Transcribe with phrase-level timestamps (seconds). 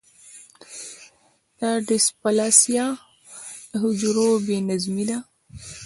[1.59, 2.85] د ډیسپلاسیا
[3.69, 5.17] د حجرو بې نظمي ده.